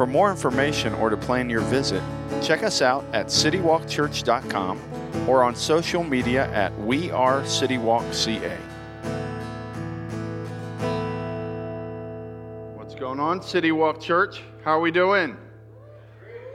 [0.00, 2.02] For more information or to plan your visit,
[2.40, 4.80] check us out at citywalkchurch.com
[5.28, 8.56] or on social media at We Are CityWalkCA.
[12.78, 14.40] What's going on, City Walk Church?
[14.64, 15.36] How are we doing?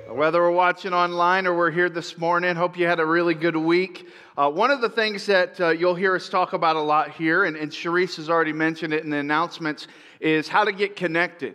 [0.09, 3.55] Whether we're watching online or we're here this morning, hope you had a really good
[3.55, 4.07] week.
[4.35, 7.43] Uh, one of the things that uh, you'll hear us talk about a lot here,
[7.43, 9.87] and, and has already mentioned it in the announcements,
[10.19, 11.53] is how to get connected.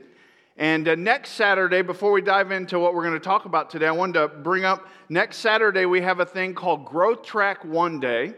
[0.60, 3.86] And uh, next Saturday, before we dive into what we're going to talk about today,
[3.86, 7.98] I wanted to bring up next Saturday, we have a thing called Growth Track One
[7.98, 8.34] Day.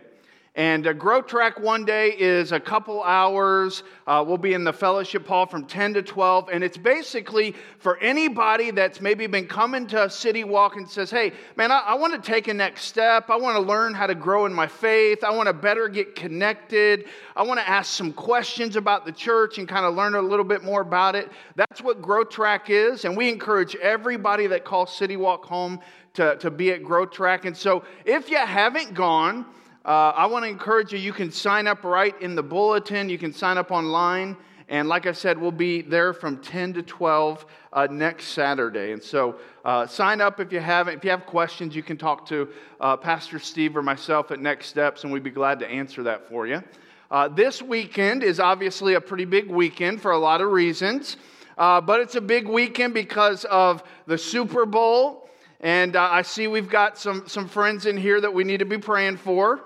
[0.54, 3.84] And uh, Grow Track one day is a couple hours.
[4.06, 6.50] Uh, we'll be in the fellowship hall from 10 to 12.
[6.52, 11.32] And it's basically for anybody that's maybe been coming to City Walk and says, hey,
[11.56, 13.30] man, I, I want to take a next step.
[13.30, 15.24] I want to learn how to grow in my faith.
[15.24, 17.06] I want to better get connected.
[17.34, 20.44] I want to ask some questions about the church and kind of learn a little
[20.44, 21.30] bit more about it.
[21.56, 23.06] That's what Grow Track is.
[23.06, 25.80] And we encourage everybody that calls City Walk home
[26.12, 27.46] to, to be at Grow Track.
[27.46, 29.46] And so if you haven't gone,
[29.84, 33.18] uh, I want to encourage you, you can sign up right in the bulletin, you
[33.18, 34.36] can sign up online.
[34.68, 38.92] And like I said, we'll be there from 10 to 12 uh, next Saturday.
[38.92, 40.98] And so uh, sign up if you haven't.
[40.98, 42.48] If you have questions, you can talk to
[42.80, 46.28] uh, Pastor Steve or myself at Next Steps, and we'd be glad to answer that
[46.28, 46.62] for you.
[47.10, 51.16] Uh, this weekend is obviously a pretty big weekend for a lot of reasons,
[51.58, 55.28] uh, but it's a big weekend because of the Super Bowl.
[55.60, 58.78] And I see we've got some, some friends in here that we need to be
[58.78, 59.62] praying for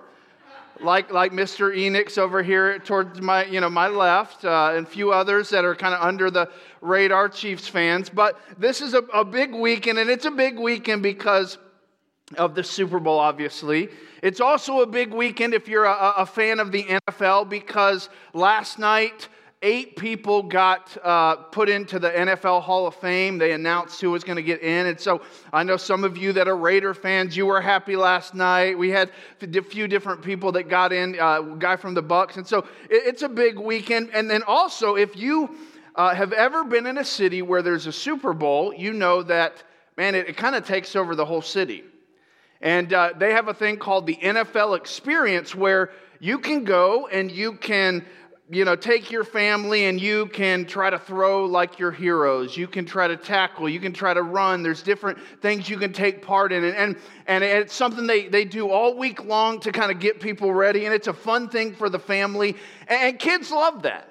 [0.80, 1.74] like, like Mr.
[1.74, 5.64] Enix over here towards my, you know, my left, uh, and a few others that
[5.64, 6.50] are kind of under the
[6.80, 8.08] radar Chiefs fans.
[8.08, 11.58] But this is a, a big weekend, and it's a big weekend because
[12.36, 13.88] of the Super Bowl, obviously.
[14.22, 18.78] It's also a big weekend if you're a, a fan of the NFL because last
[18.78, 19.28] night,
[19.62, 23.38] eight people got uh, put into the NFL Hall of Fame.
[23.38, 24.86] They announced who was going to get in.
[24.86, 25.22] And so
[25.52, 28.78] I know some of you that are Raider fans, you were happy last night.
[28.78, 32.36] We had a few different people that got in, uh, guy from the Bucs.
[32.36, 32.58] And so
[32.90, 34.10] it, it's a big weekend.
[34.12, 35.56] And then also, if you
[35.94, 39.64] uh, have ever been in a city where there's a Super Bowl, you know that,
[39.96, 41.82] man, it, it kind of takes over the whole city.
[42.60, 45.90] And uh, they have a thing called the NFL experience where
[46.20, 48.04] you can go and you can
[48.48, 52.56] you know, take your family and you can try to throw like your heroes.
[52.56, 53.68] You can try to tackle.
[53.68, 54.62] You can try to run.
[54.62, 56.62] There's different things you can take part in.
[56.62, 56.96] And, and,
[57.26, 60.84] and it's something they, they do all week long to kind of get people ready.
[60.84, 62.56] And it's a fun thing for the family.
[62.86, 64.08] And, and kids love that.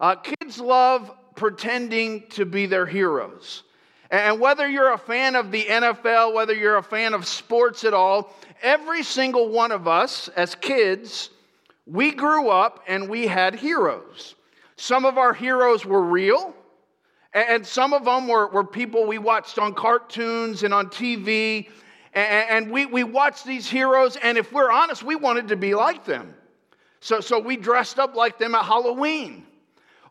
[0.00, 3.62] Uh, kids love pretending to be their heroes.
[4.10, 7.94] And whether you're a fan of the NFL, whether you're a fan of sports at
[7.94, 11.30] all, every single one of us as kids
[11.90, 14.36] we grew up and we had heroes.
[14.76, 16.54] Some of our heroes were real,
[17.34, 21.68] and some of them were, were people we watched on cartoons and on TV.
[22.14, 26.04] And we, we watched these heroes, and if we're honest, we wanted to be like
[26.04, 26.34] them.
[27.00, 29.46] So, so we dressed up like them at Halloween.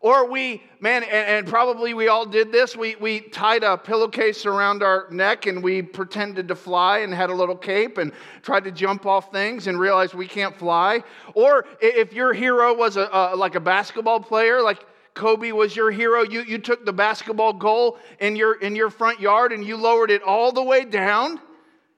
[0.02, 4.46] Or we, man, and, and, probably we all did this, we, we tied a pillowcase
[4.46, 8.64] around our neck and we pretended to fly and had a little cape and tried
[8.64, 11.04] to jump off things and realized we can't fly.
[11.34, 15.92] Or if your hero was a, a like a basketball player, like Kobe was your
[15.92, 19.76] hero, you, you took the basketball goal in your, in your front yard and you
[19.76, 21.42] lowered it all the way down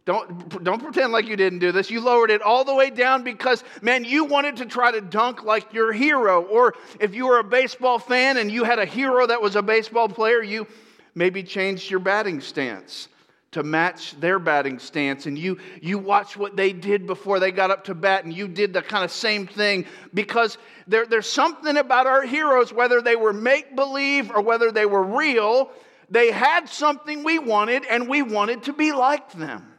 [0.06, 1.92] don't, don't pretend like you didn't do this.
[1.92, 5.44] You lowered it all the way down because, man, you wanted to try to dunk
[5.44, 6.42] like your hero.
[6.44, 9.62] Or if you were a baseball fan and you had a hero that was a
[9.62, 10.66] baseball player, you
[11.14, 13.10] maybe changed your batting stance
[13.52, 15.28] to match their batting stance.
[15.28, 18.48] And you, you watched what they did before they got up to bat, and you
[18.48, 20.58] did the kind of same thing because
[20.88, 25.04] there, there's something about our heroes, whether they were make believe or whether they were
[25.04, 25.70] real,
[26.10, 29.71] they had something we wanted, and we wanted to be like them.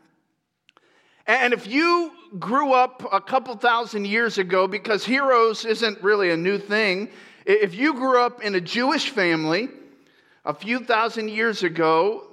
[1.26, 6.36] And if you grew up a couple thousand years ago, because heroes isn't really a
[6.36, 7.08] new thing,
[7.46, 9.68] if you grew up in a Jewish family
[10.44, 12.26] a few thousand years ago,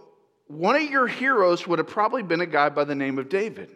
[0.48, 3.70] one of your heroes would have probably been a guy by the name of David.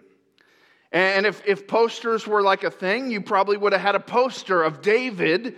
[0.92, 4.64] And if, if posters were like a thing, you probably would have had a poster
[4.64, 5.56] of David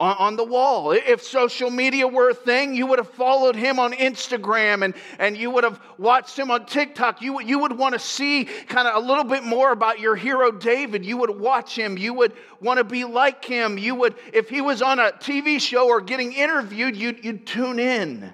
[0.00, 0.90] on, the wall.
[0.90, 5.36] If social media were a thing, you would have followed him on Instagram and, and
[5.36, 7.22] you would have watched him on TikTok.
[7.22, 10.50] You, you would want to see kind of a little bit more about your hero
[10.50, 11.04] David.
[11.04, 11.96] You would watch him.
[11.96, 13.78] You would want to be like him.
[13.78, 17.78] You would, if he was on a TV show or getting interviewed, you'd, you'd tune
[17.78, 18.32] in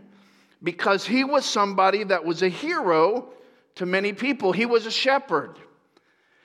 [0.63, 3.29] because he was somebody that was a hero
[3.75, 4.53] to many people.
[4.53, 5.59] He was a shepherd.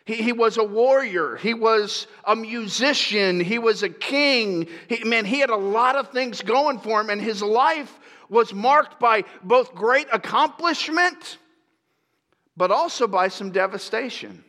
[0.06, 1.36] He, he was a warrior.
[1.36, 3.40] He was a musician.
[3.40, 4.68] He was a king.
[4.88, 8.00] He, man, he had a lot of things going for him, and his life
[8.30, 11.38] was marked by both great accomplishment,
[12.56, 14.44] but also by some devastation.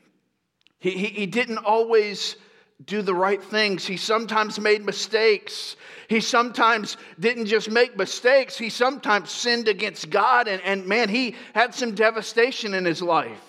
[0.79, 2.37] He, he, he didn't always
[2.85, 3.87] do the right things.
[3.87, 5.77] He sometimes made mistakes.
[6.09, 11.35] He sometimes didn't just make mistakes, he sometimes sinned against God, and, and man, he
[11.55, 13.46] had some devastation in his life.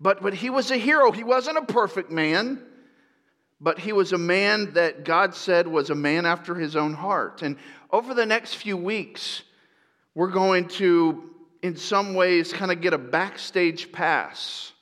[0.00, 1.10] But, but he was a hero.
[1.10, 2.62] He wasn't a perfect man,
[3.60, 7.42] but he was a man that God said was a man after his own heart.
[7.42, 7.56] And
[7.90, 9.42] over the next few weeks,
[10.14, 11.30] we're going to,
[11.62, 14.72] in some ways, kind of get a backstage pass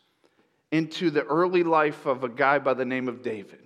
[0.70, 3.60] into the early life of a guy by the name of David.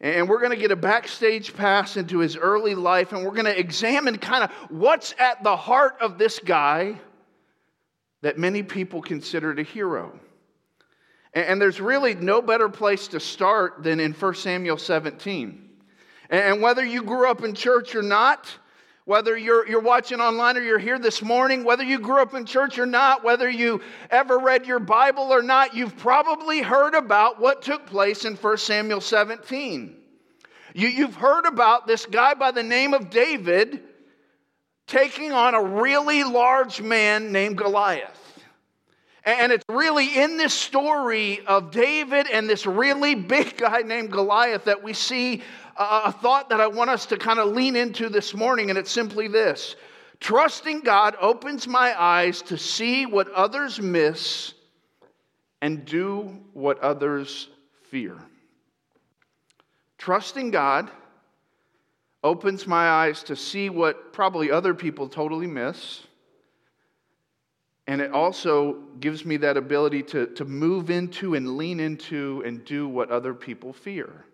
[0.00, 3.46] And we're going to get a backstage pass into his early life, and we're going
[3.46, 6.98] to examine kind of what's at the heart of this guy
[8.22, 10.18] that many people considered a hero.
[11.34, 15.68] And there's really no better place to start than in 1 Samuel 17.
[16.30, 18.48] And whether you grew up in church or not,
[19.04, 22.44] whether you're, you're watching online or you're here this morning, whether you grew up in
[22.44, 23.80] church or not, whether you
[24.10, 28.58] ever read your Bible or not, you've probably heard about what took place in 1
[28.58, 29.96] Samuel 17.
[30.74, 33.82] You, you've heard about this guy by the name of David
[34.88, 38.16] taking on a really large man named Goliath.
[39.24, 44.64] And it's really in this story of David and this really big guy named Goliath
[44.64, 45.42] that we see
[45.76, 48.90] a thought that I want us to kind of lean into this morning, and it's
[48.90, 49.76] simply this
[50.20, 54.54] Trusting God opens my eyes to see what others miss
[55.60, 57.48] and do what others
[57.90, 58.16] fear.
[59.98, 60.90] Trusting God
[62.22, 66.02] opens my eyes to see what probably other people totally miss.
[67.86, 72.64] And it also gives me that ability to, to move into and lean into and
[72.64, 74.24] do what other people fear.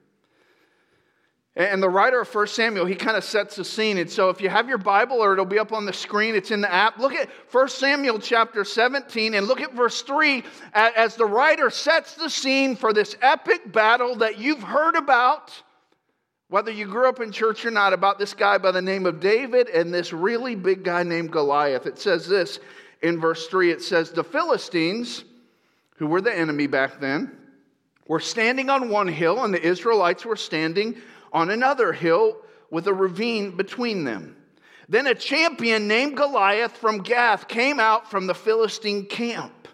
[1.56, 3.98] And the writer of 1 Samuel, he kind of sets the scene.
[3.98, 6.50] And so if you have your Bible or it'll be up on the screen, it's
[6.50, 6.98] in the app.
[6.98, 10.42] Look at 1 Samuel chapter 17 and look at verse 3
[10.72, 15.52] as the writer sets the scene for this epic battle that you've heard about
[16.48, 19.20] whether you grew up in church or not, about this guy by the name of
[19.20, 21.86] David and this really big guy named Goliath.
[21.86, 22.60] It says this
[23.02, 25.24] in verse 3 it says, The Philistines,
[25.96, 27.36] who were the enemy back then,
[28.06, 30.96] were standing on one hill, and the Israelites were standing
[31.32, 32.36] on another hill
[32.70, 34.36] with a ravine between them.
[34.88, 39.68] Then a champion named Goliath from Gath came out from the Philistine camp.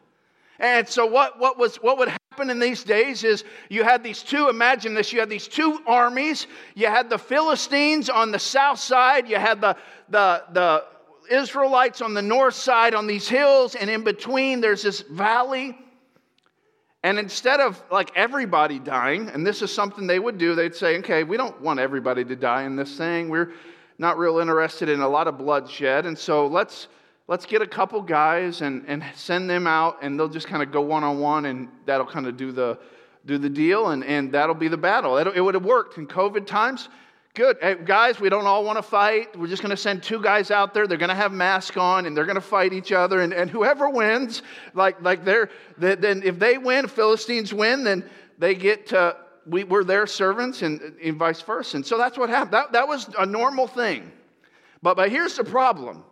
[0.60, 4.22] And so, what, what, was, what would happen in these days is you had these
[4.22, 6.46] two, imagine this, you had these two armies.
[6.74, 9.74] You had the Philistines on the south side, you had the,
[10.10, 10.84] the, the
[11.30, 15.78] Israelites on the north side on these hills, and in between there's this valley.
[17.02, 20.98] And instead of like everybody dying, and this is something they would do, they'd say,
[20.98, 23.30] okay, we don't want everybody to die in this thing.
[23.30, 23.52] We're
[23.98, 26.04] not real interested in a lot of bloodshed.
[26.04, 26.88] And so let's
[27.30, 30.72] let's get a couple guys and, and send them out and they'll just kind of
[30.72, 32.76] go one-on-one and that'll kind of do the
[33.24, 35.16] do the deal and, and that'll be the battle.
[35.16, 36.88] It, it would have worked in covid times.
[37.34, 37.58] Good.
[37.60, 39.38] Hey, guys we don't all want to fight.
[39.38, 40.88] We're just going to send two guys out there.
[40.88, 43.48] They're going to have masks on and they're going to fight each other and, and
[43.48, 44.42] whoever wins
[44.74, 48.04] like like they're then if they win philistines win then
[48.38, 51.76] they get to we, we're their servants and, and vice versa.
[51.76, 52.52] And so that's what happened.
[52.54, 54.10] That, that was a normal thing.
[54.82, 56.02] But but here's the problem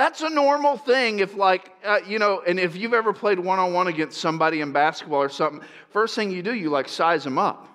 [0.00, 3.58] that's a normal thing if, like, uh, you know, and if you've ever played one
[3.58, 7.22] on one against somebody in basketball or something, first thing you do, you like size
[7.22, 7.68] them up.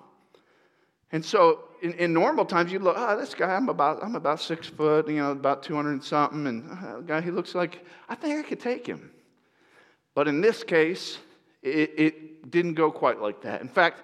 [1.12, 4.40] And so in, in normal times, you look, oh, this guy, I'm about, I'm about
[4.40, 8.16] six foot, you know, about 200 and something, and uh, guy, he looks like, I
[8.16, 9.12] think I could take him.
[10.16, 11.18] But in this case,
[11.62, 13.60] it, it didn't go quite like that.
[13.60, 14.02] In fact,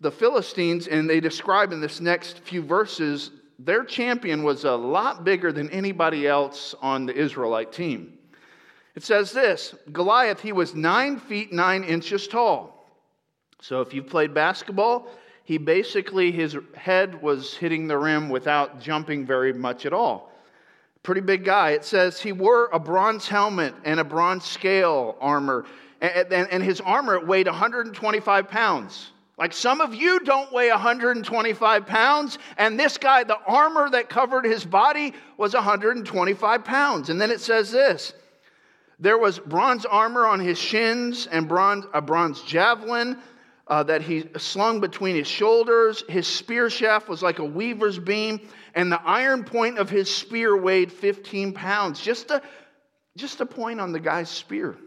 [0.00, 5.24] the Philistines, and they describe in this next few verses their champion was a lot
[5.24, 8.18] bigger than anybody else on the Israelite team.
[8.94, 12.72] It says this Goliath, he was nine feet nine inches tall.
[13.60, 15.08] So if you've played basketball,
[15.44, 20.32] he basically, his head was hitting the rim without jumping very much at all.
[21.02, 21.70] Pretty big guy.
[21.70, 25.64] It says he wore a bronze helmet and a bronze scale armor.
[26.00, 29.12] And, and, his armor weighed 125 pounds.
[29.38, 34.46] Like some of you don't weigh 125 pounds, and this guy, the armor that covered
[34.46, 37.10] his body was 125 pounds.
[37.10, 38.14] And then it says this
[38.98, 43.18] there was bronze armor on his shins and bronze, a bronze javelin
[43.68, 46.02] uh, that he slung between his shoulders.
[46.08, 48.40] His spear shaft was like a weaver's beam,
[48.74, 52.00] and the iron point of his spear weighed 15 pounds.
[52.00, 52.40] Just a,
[53.16, 54.78] just a point on the guy's spear.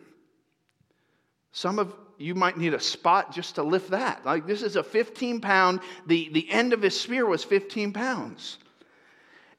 [1.52, 4.26] Some of you might need a spot just to lift that.
[4.26, 8.58] Like this is a 15 pound, the, the end of his spear was 15 pounds.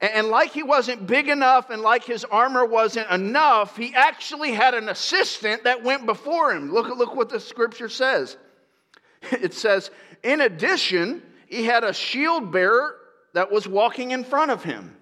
[0.01, 4.75] And like he wasn't big enough and like his armor wasn't enough, he actually had
[4.75, 6.73] an assistant that went before him.
[6.73, 8.37] Look, look what the scripture says.
[9.33, 9.91] It says,
[10.23, 12.97] in addition, he had a shield bearer
[13.35, 14.97] that was walking in front of him.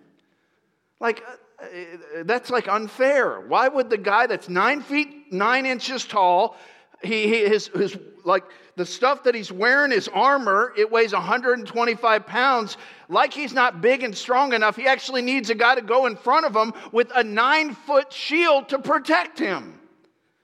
[0.99, 1.23] Like,
[1.61, 3.41] uh, uh, that's like unfair.
[3.41, 6.57] Why would the guy that's nine feet, nine inches tall,
[7.03, 8.45] he, he his, his, like
[8.77, 12.77] the stuff that he's wearing, his armor, it weighs 125 pounds.
[13.09, 16.17] Like he's not big and strong enough, he actually needs a guy to go in
[16.17, 19.81] front of him with a nine foot shield to protect him.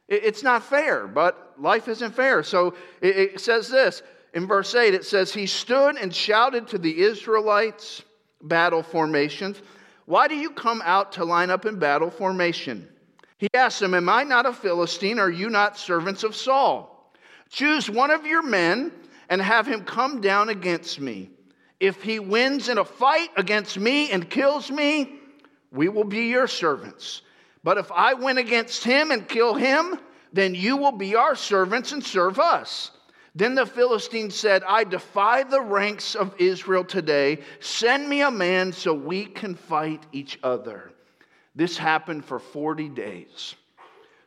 [0.08, 2.42] It's not fair, but life isn't fair.
[2.42, 4.02] So it says this
[4.34, 8.02] in verse 8 it says, He stood and shouted to the Israelites,
[8.42, 9.62] battle formations,
[10.04, 12.88] Why do you come out to line up in battle formation?
[13.44, 15.18] He asked them, Am I not a Philistine?
[15.18, 17.12] Are you not servants of Saul?
[17.50, 18.90] Choose one of your men
[19.28, 21.28] and have him come down against me.
[21.78, 25.20] If he wins in a fight against me and kills me,
[25.70, 27.20] we will be your servants.
[27.62, 29.98] But if I win against him and kill him,
[30.32, 32.92] then you will be our servants and serve us.
[33.34, 37.40] Then the Philistine said, I defy the ranks of Israel today.
[37.60, 40.93] Send me a man so we can fight each other.
[41.54, 43.54] This happened for 40 days.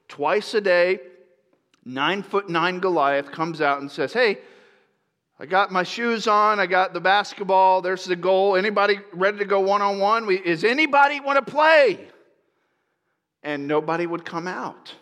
[0.08, 1.00] Twice a day,
[1.84, 4.40] nine foot nine Goliath comes out and says, Hey,
[5.40, 6.60] I got my shoes on.
[6.60, 7.82] I got the basketball.
[7.82, 8.56] There's the goal.
[8.56, 10.32] Anybody ready to go one on one?
[10.32, 12.08] Is anybody want to play?
[13.48, 14.94] and nobody would come out.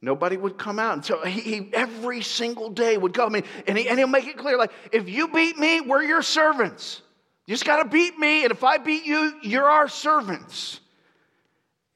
[0.00, 0.94] Nobody would come out.
[0.94, 4.26] And so he, he every single day would come in and, he, and he'll make
[4.26, 7.02] it clear like, if you beat me, we're your servants.
[7.46, 8.42] You just got to beat me.
[8.42, 10.80] And if I beat you, you're our servants.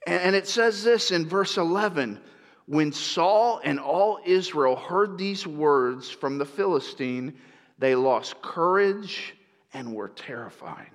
[0.06, 2.20] And, it says this in verse 11
[2.66, 7.34] when Saul and all Israel heard these words from the Philistine,
[7.78, 9.34] they lost courage
[9.72, 10.90] and were terrified.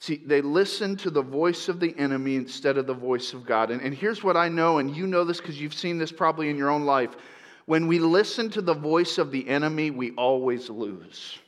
[0.00, 3.70] See, they listened to the voice of the enemy instead of the voice of God.
[3.70, 6.50] And, and here's what I know, and you know this because you've seen this probably
[6.50, 7.16] in your own life.
[7.66, 11.38] When we listen to the voice of the enemy, we always lose.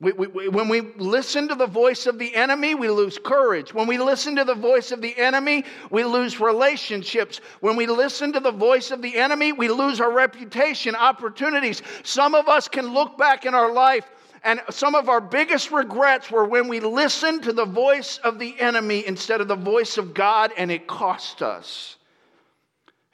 [0.00, 3.74] We, we, when we listen to the voice of the enemy, we lose courage.
[3.74, 7.42] When we listen to the voice of the enemy, we lose relationships.
[7.60, 11.82] When we listen to the voice of the enemy, we lose our reputation, opportunities.
[12.02, 14.10] Some of us can look back in our life
[14.42, 18.58] and some of our biggest regrets were when we listened to the voice of the
[18.58, 21.96] enemy instead of the voice of God, and it cost us.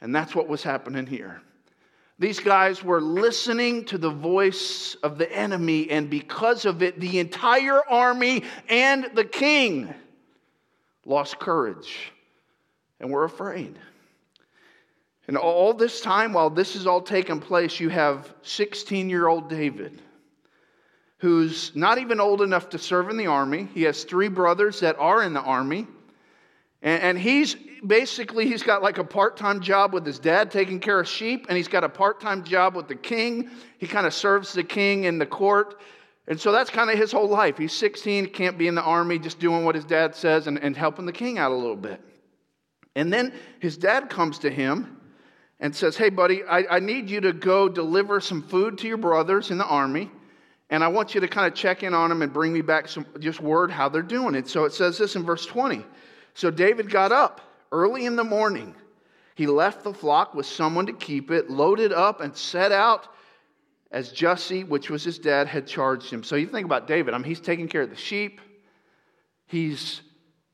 [0.00, 1.42] And that's what was happening here.
[2.18, 7.18] These guys were listening to the voice of the enemy, and because of it, the
[7.18, 9.92] entire army and the king
[11.04, 12.12] lost courage
[13.00, 13.78] and were afraid.
[15.28, 19.50] And all this time, while this is all taking place, you have 16 year old
[19.50, 20.00] David
[21.18, 23.68] who's not even old enough to serve in the army.
[23.74, 25.86] He has three brothers that are in the army.
[26.82, 30.80] And, and he's basically, he's got like a part time job with his dad taking
[30.80, 33.50] care of sheep, and he's got a part time job with the king.
[33.78, 35.80] He kind of serves the king in the court.
[36.28, 37.56] And so that's kind of his whole life.
[37.56, 40.76] He's 16, can't be in the army, just doing what his dad says and, and
[40.76, 42.00] helping the king out a little bit.
[42.96, 45.00] And then his dad comes to him
[45.60, 48.96] and says, Hey, buddy, I, I need you to go deliver some food to your
[48.96, 50.10] brothers in the army.
[50.68, 52.88] And I want you to kind of check in on them and bring me back
[52.88, 54.48] some just word how they're doing it.
[54.48, 55.84] So it says this in verse 20.
[56.34, 57.40] So David got up
[57.72, 58.74] early in the morning.
[59.34, 63.08] He left the flock with someone to keep it, loaded up, and set out
[63.90, 66.22] as Jesse, which was his dad, had charged him.
[66.22, 67.14] So you think about David.
[67.14, 68.40] I mean, he's taking care of the sheep,
[69.46, 70.00] he's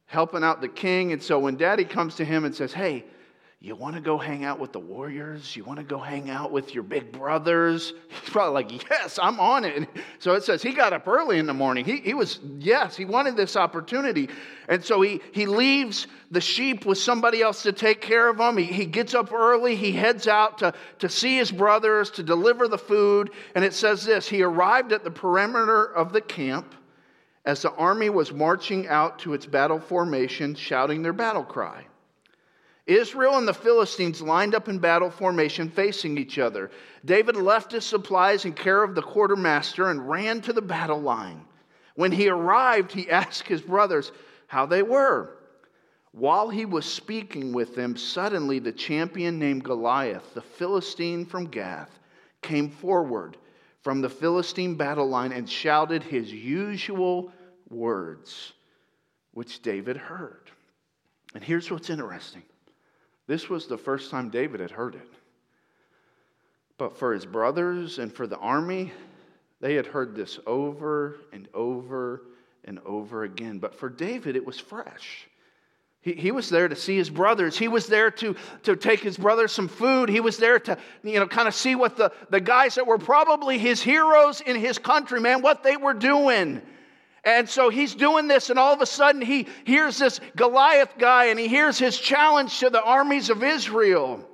[0.07, 1.13] helping out the king.
[1.13, 3.05] And so when daddy comes to him and says, Hey,
[3.65, 5.55] you want to go hang out with the warriors?
[5.55, 7.93] You want to go hang out with your big brothers?
[8.09, 9.89] He's probably like, Yes, I'm on it.
[10.19, 11.85] So it says he got up early in the morning.
[11.85, 14.29] He, he was, yes, he wanted this opportunity.
[14.69, 18.57] And so he, he leaves the sheep with somebody else to take care of them.
[18.57, 19.77] He, he gets up early.
[19.77, 23.31] He heads out to, to see his brothers, to deliver the food.
[23.55, 26.75] And it says this He arrived at the perimeter of the camp
[27.45, 31.87] as the army was marching out to its battle formation, shouting their battle cry.
[32.87, 36.71] Israel and the Philistines lined up in battle formation facing each other.
[37.05, 41.45] David left his supplies in care of the quartermaster and ran to the battle line.
[41.95, 44.11] When he arrived, he asked his brothers
[44.49, 45.39] how they were.
[46.11, 51.99] While he was speaking with them, suddenly the champion named Goliath, the Philistine from Gath,
[52.43, 53.39] came forward
[53.83, 57.33] from the Philistine battle line and shouted his usual
[57.71, 58.53] words,
[59.33, 60.51] which David heard.
[61.35, 62.43] And here's what's interesting
[63.27, 65.09] this was the first time David had heard it.
[66.79, 68.93] But for his brothers and for the army,
[69.61, 72.23] they had heard this over and over
[72.65, 73.59] and over again.
[73.59, 75.29] But for David, it was fresh.
[76.01, 77.57] He, he was there to see his brothers.
[77.57, 80.09] He was there to, to take his brothers some food.
[80.09, 82.99] He was there to, you know, kind of see what the, the guys that were
[82.99, 86.61] probably his heroes in his country, man, what they were doing.
[87.25, 91.27] And so he's doing this, and all of a sudden he hears this Goliath guy
[91.27, 94.29] and he hears his challenge to the armies of Israel.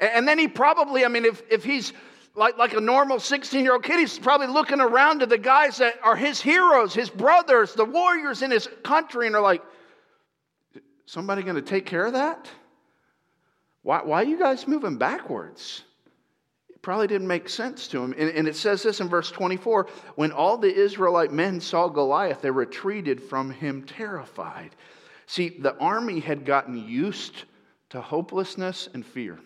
[0.00, 1.92] And then he probably, I mean, if, if he's
[2.34, 5.78] like, like a normal 16 year old kid, he's probably looking around to the guys
[5.78, 9.62] that are his heroes, his brothers, the warriors in his country, and are like,
[11.06, 12.48] somebody going to take care of that?
[13.82, 15.84] Why, why are you guys moving backwards?
[16.82, 18.14] Probably didn't make sense to him.
[18.16, 22.40] And, and, it says this in verse 24 when all the Israelite men saw Goliath,
[22.40, 24.74] they retreated from him terrified.
[25.26, 27.44] See, the army had gotten used
[27.90, 29.38] to hopelessness and fear.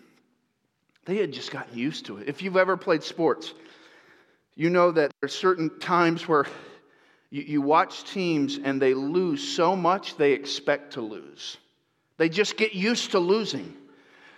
[1.05, 2.27] They had just gotten used to it.
[2.27, 3.53] If you've ever played sports,
[4.55, 6.45] you know that there's certain times where
[7.29, 11.57] you, you watch teams and they lose so much they expect to lose.
[12.17, 13.75] They just get used to losing.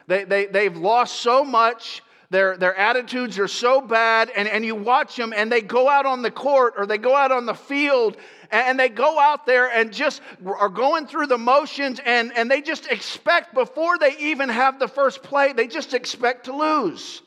[0.08, 4.76] They, they, they've lost so much their, their attitudes are so bad, and, and you
[4.76, 7.54] watch them, and they go out on the court or they go out on the
[7.54, 8.18] field,
[8.52, 12.62] and they go out there and just are going through the motions, and, and they
[12.62, 17.22] just expect, before they even have the first play, they just expect to lose.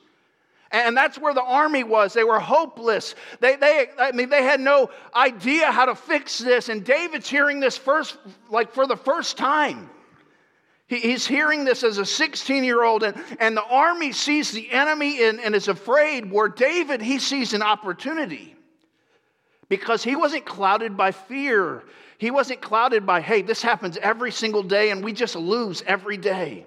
[0.72, 2.12] And that's where the army was.
[2.12, 3.16] They were hopeless.
[3.40, 6.68] They, they, I mean, they had no idea how to fix this.
[6.68, 8.16] And David's hearing this first,
[8.50, 9.90] like for the first time.
[10.90, 15.22] He's hearing this as a 16 year old, and, and the army sees the enemy
[15.22, 16.32] and, and is afraid.
[16.32, 18.56] Where David, he sees an opportunity
[19.68, 21.84] because he wasn't clouded by fear.
[22.18, 26.16] He wasn't clouded by, hey, this happens every single day and we just lose every
[26.16, 26.66] day.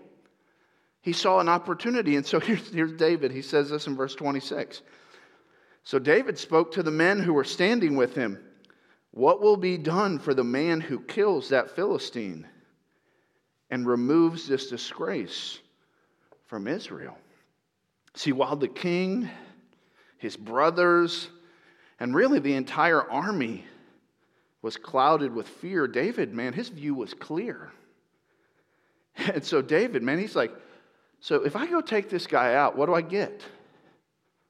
[1.01, 2.15] He saw an opportunity.
[2.15, 3.29] And so here's, here's David.
[3.29, 4.83] He says this in verse 26.
[5.83, 8.39] So David spoke to the men who were standing with him
[9.11, 12.47] What will be done for the man who kills that Philistine?
[13.69, 15.59] And removes this disgrace
[16.45, 17.17] from Israel.
[18.15, 19.29] See, while the king,
[20.17, 21.29] his brothers,
[21.99, 23.65] and really the entire army
[24.61, 27.71] was clouded with fear, David, man, his view was clear.
[29.33, 30.51] And so, David, man, he's like,
[31.19, 33.41] so if I go take this guy out, what do I get?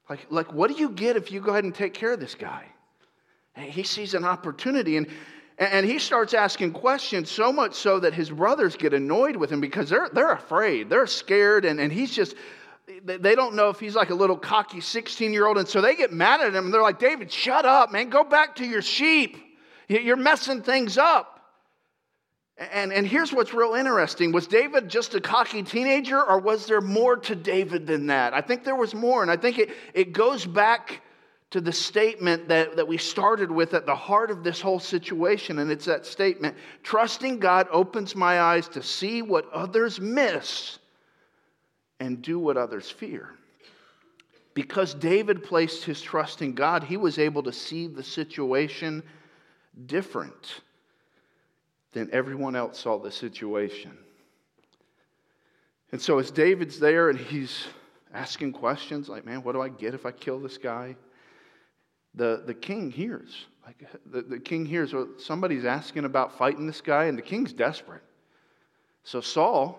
[0.08, 2.34] Like, like what do you get if you go ahead and take care of this
[2.34, 2.64] guy?
[3.56, 5.06] He sees an opportunity, and
[5.58, 9.60] and he starts asking questions so much so that his brothers get annoyed with him
[9.60, 10.90] because they're, they're afraid.
[10.90, 11.64] They're scared.
[11.64, 12.34] And, and he's just,
[13.04, 15.56] they don't know if he's like a little cocky 16 year old.
[15.56, 16.64] And so they get mad at him.
[16.64, 18.10] And they're like, David, shut up, man.
[18.10, 19.36] Go back to your sheep.
[19.86, 21.30] You're messing things up.
[22.56, 26.80] And, and here's what's real interesting was David just a cocky teenager, or was there
[26.80, 28.32] more to David than that?
[28.32, 29.22] I think there was more.
[29.22, 31.02] And I think it, it goes back
[31.54, 35.60] to the statement that, that we started with at the heart of this whole situation.
[35.60, 40.80] And it's that statement trusting God opens my eyes to see what others miss
[42.00, 43.36] and do what others fear.
[44.54, 49.04] Because David placed his trust in God, he was able to see the situation
[49.86, 50.60] different
[51.92, 53.96] than everyone else saw the situation.
[55.92, 57.68] And so, as David's there and he's
[58.12, 60.96] asking questions like, man, what do I get if I kill this guy?
[62.14, 63.46] The, the king hears.
[63.66, 67.52] Like the, the king hears well, somebody's asking about fighting this guy, and the king's
[67.52, 68.02] desperate.
[69.04, 69.78] So Saul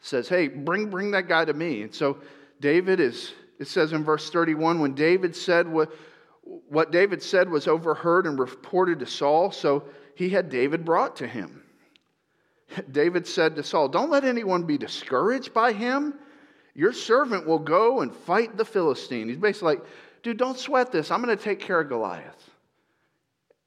[0.00, 1.82] says, Hey, bring, bring that guy to me.
[1.82, 2.18] And so
[2.60, 5.92] David is, it says in verse 31, when David said what,
[6.68, 11.26] what David said was overheard and reported to Saul, so he had David brought to
[11.26, 11.62] him.
[12.90, 16.14] David said to Saul, Don't let anyone be discouraged by him.
[16.74, 19.28] Your servant will go and fight the Philistine.
[19.28, 19.84] He's basically like,
[20.22, 21.10] dude, don't sweat this.
[21.10, 22.50] I'm going to take care of Goliath.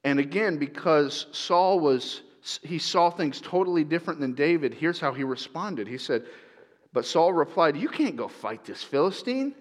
[0.03, 2.21] And again, because Saul was,
[2.61, 5.87] he saw things totally different than David, here's how he responded.
[5.87, 6.25] He said,
[6.93, 9.53] But Saul replied, You can't go fight this Philistine.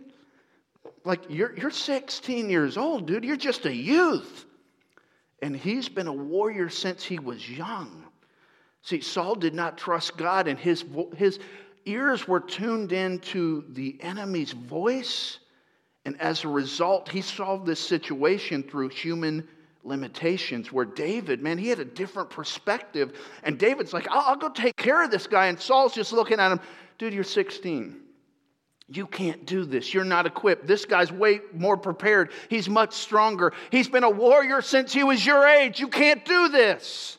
[1.04, 3.24] Like, you're, you're 16 years old, dude.
[3.24, 4.46] You're just a youth.
[5.42, 8.04] And he's been a warrior since he was young.
[8.82, 10.84] See, Saul did not trust God, and his,
[11.16, 11.38] his
[11.86, 15.38] ears were tuned in to the enemy's voice.
[16.04, 19.48] And as a result, he solved this situation through human
[19.84, 20.70] limitations.
[20.70, 23.18] Where David, man, he had a different perspective.
[23.42, 25.46] And David's like, I'll, I'll go take care of this guy.
[25.46, 26.60] And Saul's just looking at him,
[26.98, 28.00] dude, you're 16.
[28.88, 29.94] You can't do this.
[29.94, 30.66] You're not equipped.
[30.66, 32.32] This guy's way more prepared.
[32.50, 33.54] He's much stronger.
[33.70, 35.80] He's been a warrior since he was your age.
[35.80, 37.16] You can't do this.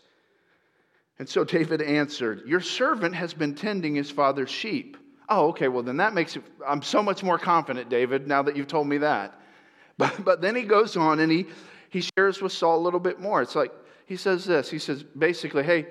[1.18, 4.98] And so David answered, Your servant has been tending his father's sheep.
[5.28, 8.56] Oh, okay, well, then that makes it, I'm so much more confident, David, now that
[8.56, 9.40] you've told me that.
[9.98, 11.46] But, but then he goes on and he,
[11.90, 13.42] he shares with Saul a little bit more.
[13.42, 13.72] It's like,
[14.06, 15.88] he says this He says, basically, hey,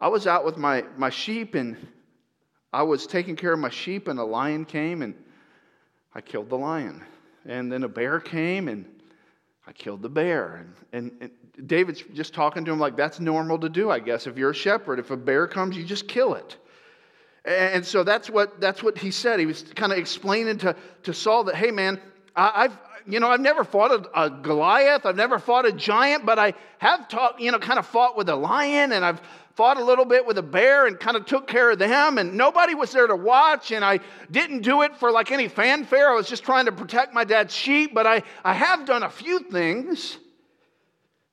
[0.00, 1.76] I was out with my, my sheep and
[2.72, 5.14] I was taking care of my sheep, and a lion came and
[6.14, 7.04] I killed the lion.
[7.46, 8.84] And then a bear came and
[9.66, 10.66] I killed the bear.
[10.92, 14.26] And, and, and David's just talking to him like that's normal to do, I guess.
[14.26, 16.56] If you're a shepherd, if a bear comes, you just kill it.
[17.44, 19.40] And so that's what, that's what he said.
[19.40, 22.00] He was kind of explaining to, to Saul that, hey, man,
[22.36, 25.06] I, have you know, I've never fought a, a, Goliath.
[25.06, 28.28] I've never fought a giant, but I have taught, you know, kind of fought with
[28.28, 29.20] a lion and I've
[29.54, 32.18] fought a little bit with a bear and kind of took care of them.
[32.18, 33.72] And nobody was there to watch.
[33.72, 34.00] And I
[34.30, 36.10] didn't do it for like any fanfare.
[36.10, 37.94] I was just trying to protect my dad's sheep.
[37.94, 40.18] But I, I have done a few things.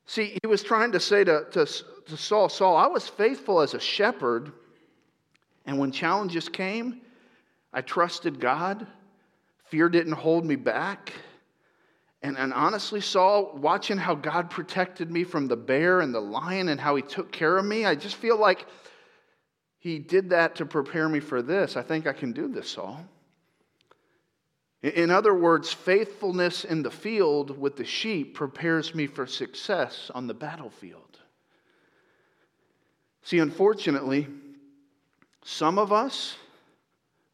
[0.06, 3.74] See, he was trying to say to, to, to Saul, Saul, I was faithful as
[3.74, 4.52] a shepherd
[5.68, 7.02] and when challenges came,
[7.74, 8.86] I trusted God.
[9.66, 11.12] Fear didn't hold me back.
[12.22, 16.70] And, and honestly, Saul, watching how God protected me from the bear and the lion
[16.70, 18.64] and how he took care of me, I just feel like
[19.78, 21.76] he did that to prepare me for this.
[21.76, 23.04] I think I can do this, Saul.
[24.82, 30.28] In other words, faithfulness in the field with the sheep prepares me for success on
[30.28, 31.18] the battlefield.
[33.22, 34.28] See, unfortunately,
[35.50, 36.36] some of us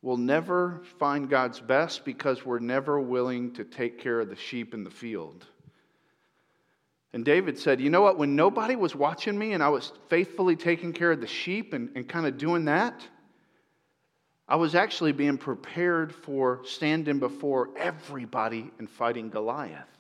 [0.01, 4.73] will never find God's best because we're never willing to take care of the sheep
[4.73, 5.45] in the field.
[7.13, 8.17] And David said, You know what?
[8.17, 11.91] When nobody was watching me and I was faithfully taking care of the sheep and,
[11.97, 13.05] and kind of doing that,
[14.47, 19.94] I was actually being prepared for standing before everybody and fighting Goliath.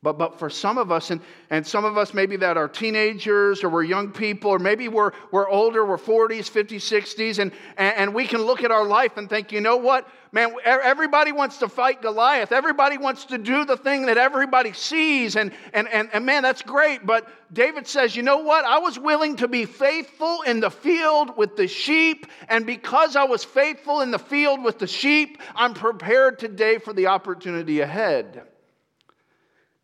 [0.00, 3.64] But, but for some of us, and, and some of us maybe that are teenagers
[3.64, 7.96] or we're young people, or maybe we're, we're older, we're 40s, 50s, 60s, and, and,
[7.96, 10.08] and we can look at our life and think, you know what?
[10.30, 12.52] Man, everybody wants to fight Goliath.
[12.52, 15.34] Everybody wants to do the thing that everybody sees.
[15.34, 17.04] And, and, and, and man, that's great.
[17.04, 18.64] But David says, you know what?
[18.64, 22.26] I was willing to be faithful in the field with the sheep.
[22.48, 26.92] And because I was faithful in the field with the sheep, I'm prepared today for
[26.92, 28.47] the opportunity ahead.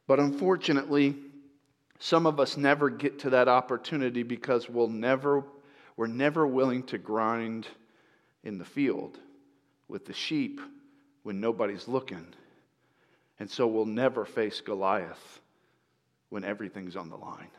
[0.06, 1.16] But unfortunately,
[1.98, 5.44] some of us never get to that opportunity because we'll never,
[5.96, 7.66] we're never willing to grind
[8.42, 9.18] in the field
[9.88, 10.60] with the sheep
[11.22, 12.26] when nobody's looking.
[13.38, 15.40] And so we'll never face Goliath
[16.28, 17.50] when everything's on the line.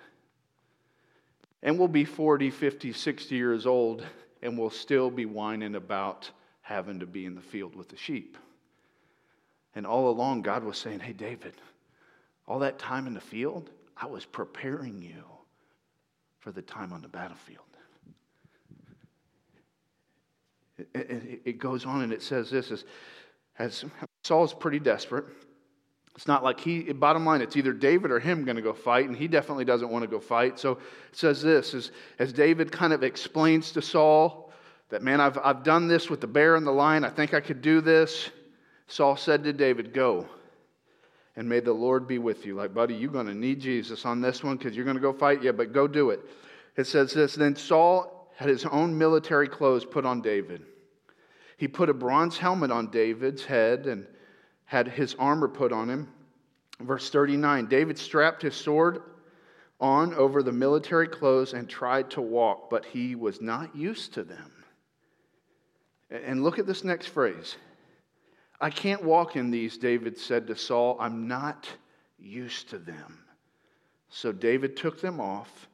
[1.64, 4.06] And we'll be 40, 50, 60 years old,
[4.44, 6.30] and we'll still be whining about
[6.62, 8.38] having to be in the field with the sheep.
[9.74, 11.56] And all along, God was saying, Hey, David,
[12.48, 15.24] all that time in the field, I was preparing you
[16.40, 17.62] for the time on the battlefield.
[20.78, 22.84] It, it, it goes on and it says this as,
[23.58, 23.86] as
[24.24, 25.26] Saul's pretty desperate.
[26.16, 29.06] It's not like he, bottom line, it's either David or him going to go fight,
[29.06, 30.60] and he definitely doesn't want to go fight.
[30.60, 30.80] So it
[31.12, 34.54] says this as, as David kind of explains to Saul
[34.90, 37.04] that, man, I've, I've done this with the bear and the lion.
[37.04, 38.30] I think I could do this.
[38.88, 40.30] Saul said to David, Go
[41.36, 42.56] and may the Lord be with you.
[42.56, 45.14] Like, buddy, you're going to need Jesus on this one because you're going to go
[45.14, 45.44] fight.
[45.44, 46.22] Yeah, but go do it.
[46.78, 50.64] It says this Then Saul had his own military clothes put on David.
[51.58, 54.08] He put a bronze helmet on David's head and
[54.66, 56.10] had his armor put on him.
[56.80, 59.02] Verse 39 David strapped his sword
[59.80, 64.24] on over the military clothes and tried to walk, but he was not used to
[64.24, 64.52] them.
[66.10, 67.56] And look at this next phrase
[68.60, 70.98] I can't walk in these, David said to Saul.
[71.00, 71.68] I'm not
[72.18, 73.20] used to them.
[74.10, 75.68] So David took them off.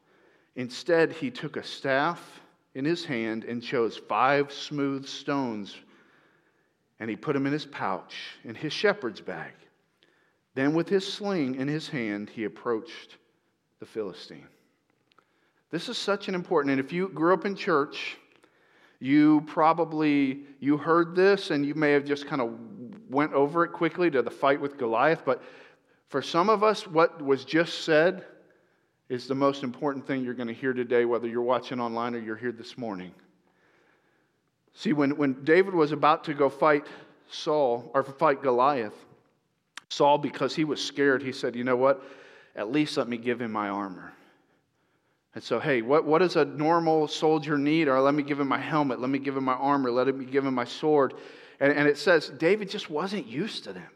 [0.55, 2.41] Instead, he took a staff
[2.73, 5.75] in his hand and chose five smooth stones
[7.01, 9.53] and he put them in his pouch, in his shepherd's bag.
[10.53, 13.17] Then, with his sling in his hand, he approached
[13.79, 14.47] the Philistine.
[15.71, 18.17] This is such an important, and if you grew up in church,
[18.99, 22.51] you probably you heard this and you may have just kind of
[23.11, 25.43] went over it quickly to the fight with Goliath, but
[26.09, 28.25] for some of us what was just said
[29.09, 32.19] is the most important thing you're going to hear today whether you're watching online or
[32.19, 33.11] you're here this morning.
[34.73, 36.87] See, when, when David was about to go fight
[37.29, 38.95] Saul, or fight Goliath,
[39.89, 42.03] Saul, because he was scared, he said, You know what?
[42.55, 44.13] At least let me give him my armor.
[45.33, 47.87] And so, hey, what, what does a normal soldier need?
[47.87, 50.25] Or let me give him my helmet, let me give him my armor, let me
[50.25, 51.13] give him my sword.
[51.61, 53.87] And, and it says David just wasn't used to them.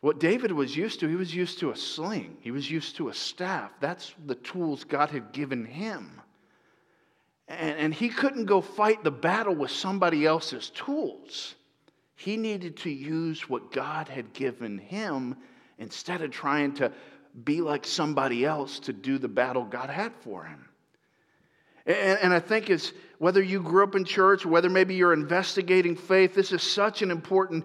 [0.00, 3.10] What David was used to, he was used to a sling, he was used to
[3.10, 3.70] a staff.
[3.78, 6.20] That's the tools God had given him.
[7.46, 11.54] And, and he couldn't go fight the battle with somebody else's tools.
[12.14, 15.36] He needed to use what God had given him
[15.78, 16.90] instead of trying to
[17.44, 20.64] be like somebody else to do the battle God had for him.
[21.86, 25.96] And, and I think it's whether you grew up in church, whether maybe you're investigating
[25.96, 27.64] faith, this is such an important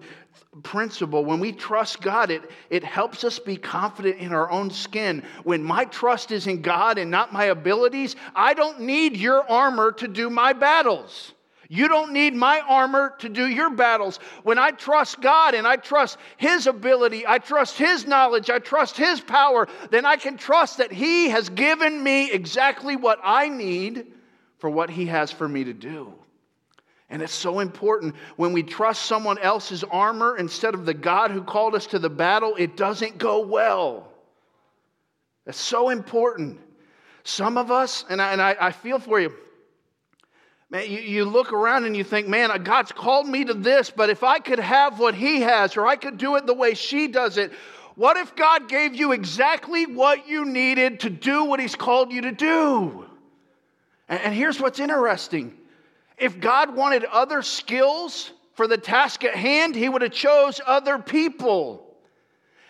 [0.64, 1.24] principle.
[1.24, 5.22] When we trust God, it, it helps us be confident in our own skin.
[5.44, 9.92] When my trust is in God and not my abilities, I don't need your armor
[9.92, 11.32] to do my battles.
[11.68, 14.18] You don't need my armor to do your battles.
[14.42, 18.96] When I trust God and I trust His ability, I trust His knowledge, I trust
[18.96, 24.06] His power, then I can trust that He has given me exactly what I need
[24.64, 26.10] for what He has for me to do.
[27.10, 31.42] And it's so important when we trust someone else's armor instead of the God who
[31.42, 34.08] called us to the battle, it doesn't go well.
[35.44, 36.58] That's so important.
[37.24, 39.34] Some of us, and I, and I, I feel for you,
[40.70, 44.08] Man, you, you look around and you think, man, God's called me to this, but
[44.08, 47.06] if I could have what He has, or I could do it the way she
[47.06, 47.52] does it,
[47.96, 52.22] what if God gave you exactly what you needed to do what He's called you
[52.22, 53.04] to do?
[54.08, 55.56] And, here's what's interesting
[56.16, 60.98] if God wanted other skills for the task at hand, He would have chose other
[60.98, 61.84] people.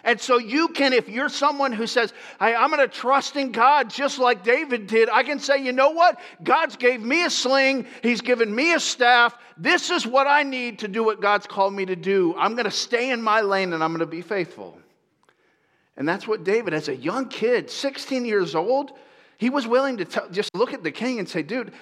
[0.05, 3.53] And so you can, if you're someone who says, hey, I'm going to trust in
[3.53, 6.21] God just like David did, I can say, you know what?
[6.43, 7.87] God's gave me a sling.
[8.03, 9.35] He's given me a staff.
[9.57, 12.35] This is what I need to do what God's called me to do.
[12.37, 14.79] I'm going to stay in my lane and I'm going to be faithful.
[15.97, 18.93] And that's what David, as a young kid, 16 years old,
[19.39, 21.73] he was willing to just look at the king and say, dude,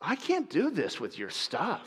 [0.00, 1.82] I can't do this with your stuff.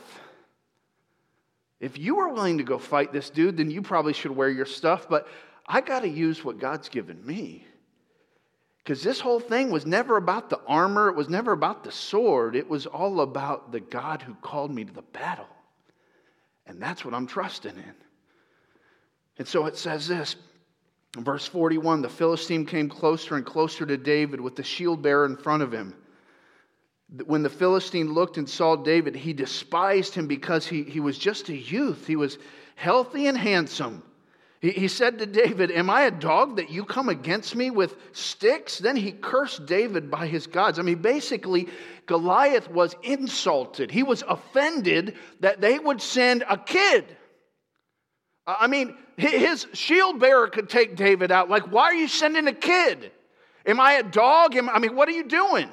[1.80, 4.66] If you were willing to go fight this dude, then you probably should wear your
[4.66, 5.08] stuff.
[5.08, 5.28] But
[5.66, 7.66] I got to use what God's given me.
[8.78, 12.54] Because this whole thing was never about the armor, it was never about the sword,
[12.54, 15.48] it was all about the God who called me to the battle.
[16.66, 17.94] And that's what I'm trusting in.
[19.38, 20.36] And so it says this
[21.24, 25.36] verse 41 the Philistine came closer and closer to David with the shield bearer in
[25.36, 25.94] front of him.
[27.24, 31.48] When the Philistine looked and saw David, he despised him because he, he was just
[31.48, 32.06] a youth.
[32.06, 32.38] He was
[32.74, 34.02] healthy and handsome.
[34.60, 37.96] He, he said to David, Am I a dog that you come against me with
[38.12, 38.78] sticks?
[38.78, 40.78] Then he cursed David by his gods.
[40.78, 41.68] I mean, basically,
[42.06, 43.90] Goliath was insulted.
[43.90, 47.16] He was offended that they would send a kid.
[48.46, 51.50] I mean, his shield bearer could take David out.
[51.50, 53.10] Like, why are you sending a kid?
[53.64, 54.56] Am I a dog?
[54.56, 55.68] I mean, what are you doing?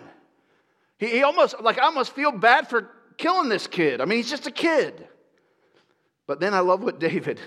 [0.97, 4.01] He, he almost, like, I almost feel bad for killing this kid.
[4.01, 5.07] I mean, he's just a kid.
[6.25, 7.39] But then I love what David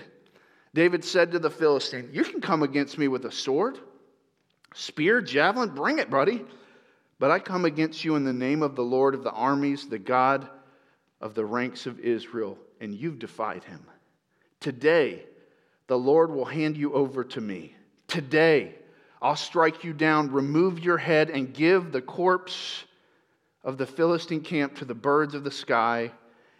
[0.77, 3.79] David said to the Philistine, You can come against me with a sword,
[4.75, 6.45] spear, javelin, bring it, buddy.
[7.17, 9.97] But I come against you in the name of the Lord of the armies, the
[9.97, 10.47] God
[11.19, 13.83] of the ranks of Israel, and you've defied him.
[14.59, 15.23] Today,
[15.87, 17.75] the Lord will hand you over to me.
[18.07, 18.75] Today,
[19.21, 22.83] I'll strike you down, remove your head, and give the corpse
[23.63, 26.11] of the Philistine camp to the birds of the sky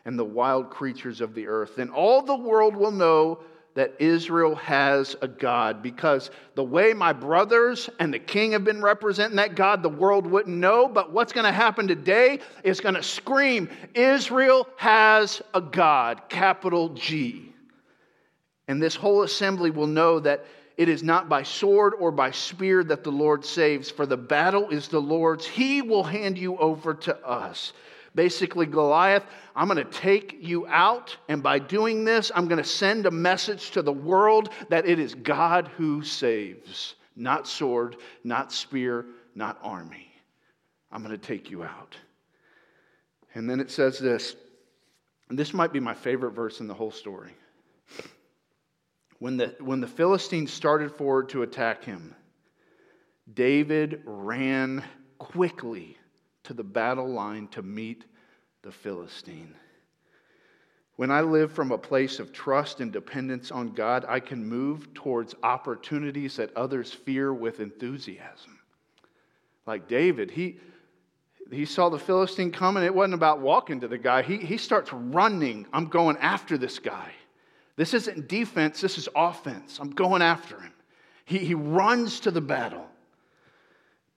[0.05, 1.75] and the wild creatures of the earth.
[1.75, 3.39] Then all the world will know
[3.75, 8.81] that Israel has a God because the way my brothers and the king have been
[8.81, 10.87] representing that God, the world wouldn't know.
[10.87, 16.89] But what's going to happen today is going to scream Israel has a God, capital
[16.89, 17.53] G.
[18.67, 22.83] And this whole assembly will know that it is not by sword or by spear
[22.83, 25.45] that the Lord saves, for the battle is the Lord's.
[25.45, 27.73] He will hand you over to us.
[28.13, 29.23] Basically, Goliath,
[29.55, 33.11] I'm going to take you out, and by doing this, I'm going to send a
[33.11, 39.59] message to the world that it is God who saves, not sword, not spear, not
[39.61, 40.11] army.
[40.91, 41.95] I'm going to take you out.
[43.35, 44.35] And then it says this,
[45.29, 47.35] and this might be my favorite verse in the whole story.
[49.19, 52.15] When the, when the Philistines started forward to attack him,
[53.33, 54.83] David ran
[55.17, 55.97] quickly
[56.43, 58.05] to the battle line to meet
[58.61, 59.55] the Philistine.
[60.95, 64.93] When I live from a place of trust and dependence on God, I can move
[64.93, 68.59] towards opportunities that others fear with enthusiasm.
[69.65, 70.59] Like David, he
[71.51, 72.83] he saw the Philistine coming.
[72.83, 75.65] It wasn't about walking to the guy, he, he starts running.
[75.71, 77.11] I'm going after this guy.
[77.77, 79.79] This isn't defense, this is offense.
[79.79, 80.73] I'm going after him.
[81.23, 82.85] He, he runs to the battle.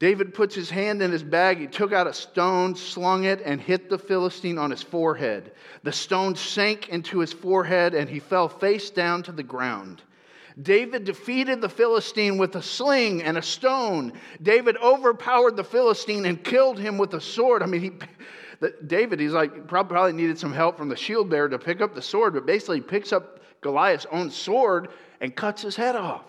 [0.01, 1.59] David puts his hand in his bag.
[1.59, 5.53] He took out a stone, slung it, and hit the Philistine on his forehead.
[5.83, 10.03] The stone sank into his forehead, and he fell face down to the ground.
[10.63, 14.15] David defeated the Philistine with a sling and a stone.
[14.43, 17.63] David overpowered the Philistine and killed him with a sword.
[17.63, 17.93] I mean, he,
[18.61, 21.95] the, David, he's like, probably needed some help from the shield bearer to pick up
[21.95, 24.89] the sword, but basically he picks up Goliath's own sword
[25.21, 26.25] and cuts his head off.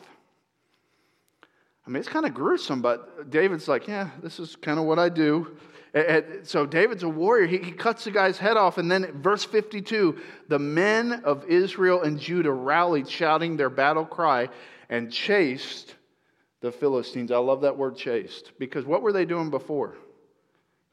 [1.85, 4.99] I mean, it's kind of gruesome, but David's like, yeah, this is kind of what
[4.99, 5.57] I do.
[5.93, 7.47] And so David's a warrior.
[7.47, 8.77] He, he cuts the guy's head off.
[8.77, 10.17] And then verse 52
[10.47, 14.49] the men of Israel and Judah rallied, shouting their battle cry,
[14.89, 15.95] and chased
[16.61, 17.31] the Philistines.
[17.31, 19.97] I love that word chased because what were they doing before?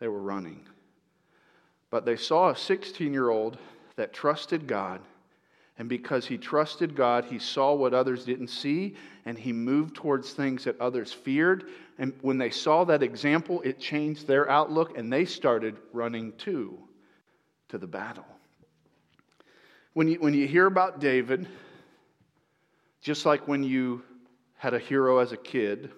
[0.00, 0.66] They were running.
[1.90, 3.58] But they saw a 16 year old
[3.96, 5.00] that trusted God
[5.78, 10.32] and because he trusted God, he saw what others didn't see, and he moved towards
[10.32, 11.68] things that others feared.
[11.98, 16.78] And when they saw that example, it changed their outlook, and they started running too
[17.68, 18.26] to the battle.
[19.92, 21.46] When you, when you hear about David,
[23.00, 24.02] just like when you
[24.56, 25.92] had a hero as a kid,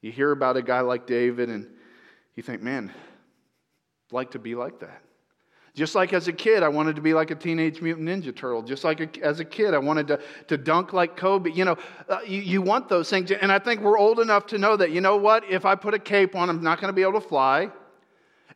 [0.00, 1.68] you hear about a guy like David, and
[2.34, 5.02] you think, man, I'd like to be like that.
[5.76, 8.62] Just like as a kid, I wanted to be like a Teenage Mutant Ninja Turtle.
[8.62, 11.52] Just like a, as a kid, I wanted to, to dunk like Kobe.
[11.52, 11.76] You know,
[12.08, 13.30] uh, you, you want those things.
[13.30, 15.44] And I think we're old enough to know that, you know what?
[15.50, 17.70] If I put a cape on, I'm not going to be able to fly.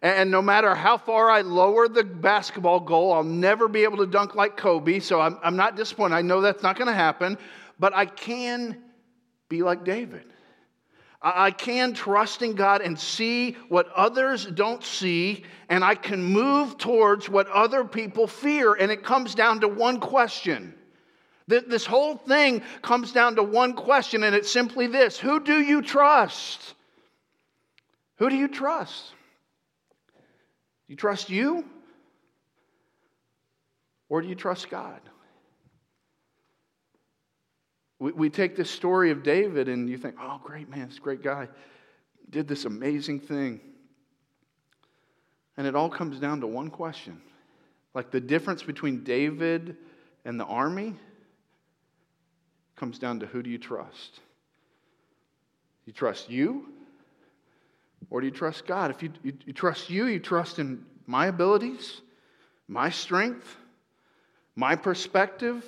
[0.01, 4.07] And no matter how far I lower the basketball goal, I'll never be able to
[4.07, 4.99] dunk like Kobe.
[4.99, 6.15] So I'm, I'm not disappointed.
[6.15, 7.37] I know that's not going to happen.
[7.79, 8.79] But I can
[9.51, 10.25] be like David.
[11.23, 16.79] I can trust in God and see what others don't see, and I can move
[16.79, 18.73] towards what other people fear.
[18.73, 20.75] And it comes down to one question.
[21.47, 25.83] This whole thing comes down to one question, and it's simply this Who do you
[25.83, 26.75] trust?
[28.17, 29.13] Who do you trust?
[30.87, 31.65] Do you trust you?
[34.09, 35.01] Or do you trust God?
[38.01, 41.23] We, we take this story of David and you think, oh, great man, this great
[41.23, 41.47] guy
[42.31, 43.61] did this amazing thing.
[45.57, 47.21] And it all comes down to one question.
[47.95, 49.77] Like the difference between David
[50.25, 50.95] and the army
[52.77, 54.21] comes down to who do you trust?
[55.85, 56.69] You trust you
[58.09, 58.91] or do you trust God?
[58.91, 62.01] If you, you, you, trust you, you trust in my abilities,
[62.69, 63.57] my strength,
[64.57, 65.65] my perspective,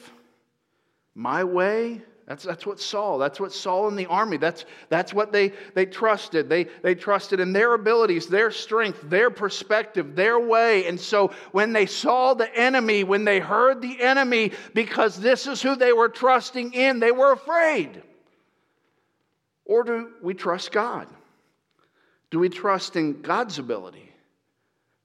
[1.14, 5.33] my way, that's, that's what Saul, that's what Saul and the army, that's, that's what
[5.33, 6.49] they, they trusted.
[6.49, 10.87] They, they trusted in their abilities, their strength, their perspective, their way.
[10.87, 15.61] And so when they saw the enemy, when they heard the enemy, because this is
[15.61, 18.03] who they were trusting in, they were afraid.
[19.65, 21.09] Or do we trust God?
[22.31, 24.11] Do we trust in God's ability?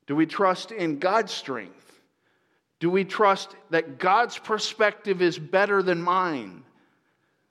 [0.06, 1.74] Do we trust in God's strength?
[2.80, 6.64] Do we trust that God's perspective is better than mine?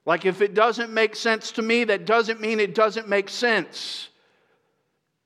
[0.07, 4.07] Like, if it doesn't make sense to me, that doesn't mean it doesn't make sense.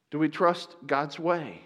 [0.09, 1.61] Do we trust God's way?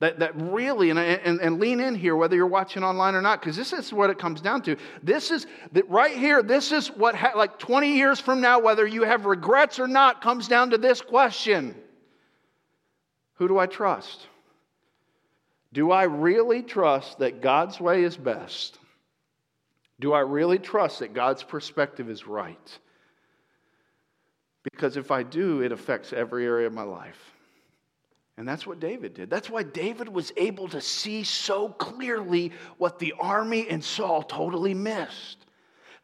[0.00, 3.40] That, that really, and, and, and lean in here, whether you're watching online or not,
[3.40, 4.76] because this is what it comes down to.
[5.02, 8.86] This is, that right here, this is what, ha- like 20 years from now, whether
[8.86, 11.74] you have regrets or not, comes down to this question
[13.36, 14.26] Who do I trust?
[15.72, 18.78] Do I really trust that God's way is best?
[20.00, 22.78] Do I really trust that God's perspective is right?
[24.62, 27.18] Because if I do, it affects every area of my life.
[28.36, 29.28] And that's what David did.
[29.28, 34.74] That's why David was able to see so clearly what the army and Saul totally
[34.74, 35.38] missed.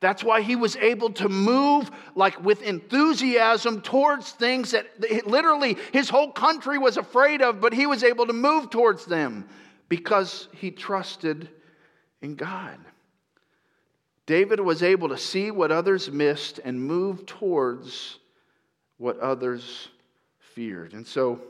[0.00, 4.86] That's why he was able to move like with enthusiasm towards things that
[5.26, 9.48] literally his whole country was afraid of, but he was able to move towards them
[9.88, 11.48] because he trusted
[12.20, 12.78] in God.
[14.26, 18.18] David was able to see what others missed and move towards
[18.96, 19.88] what others
[20.38, 20.94] feared.
[20.94, 21.40] And so,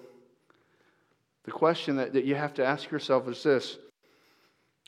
[1.44, 3.78] the question that, that you have to ask yourself is this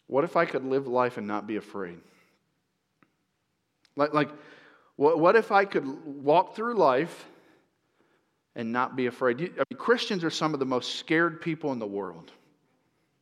[0.09, 1.99] What if I could live life and not be afraid?
[3.95, 4.31] Like, like
[4.97, 7.27] what, what if I could walk through life
[8.55, 9.41] and not be afraid?
[9.41, 12.33] You, I mean, Christians are some of the most scared people in the world.